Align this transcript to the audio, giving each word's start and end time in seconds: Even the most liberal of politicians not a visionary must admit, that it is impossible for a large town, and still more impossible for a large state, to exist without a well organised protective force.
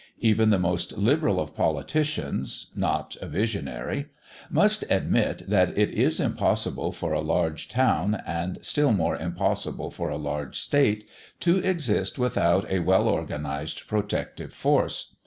Even 0.17 0.49
the 0.49 0.57
most 0.57 0.97
liberal 0.97 1.39
of 1.39 1.53
politicians 1.53 2.71
not 2.75 3.15
a 3.21 3.27
visionary 3.27 4.07
must 4.49 4.83
admit, 4.89 5.47
that 5.47 5.77
it 5.77 5.91
is 5.91 6.19
impossible 6.19 6.91
for 6.91 7.13
a 7.13 7.21
large 7.21 7.69
town, 7.69 8.19
and 8.25 8.57
still 8.65 8.93
more 8.93 9.15
impossible 9.15 9.91
for 9.91 10.09
a 10.09 10.17
large 10.17 10.59
state, 10.59 11.07
to 11.39 11.57
exist 11.57 12.17
without 12.17 12.65
a 12.71 12.79
well 12.79 13.07
organised 13.07 13.87
protective 13.87 14.51
force. 14.51 15.13